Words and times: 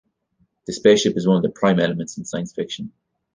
The 0.65 0.73
spaceship 0.73 1.15
is 1.15 1.27
one 1.27 1.37
of 1.37 1.43
the 1.43 1.51
prime 1.51 1.79
elements 1.79 2.17
in 2.17 2.25
science 2.25 2.51
fiction. 2.51 2.91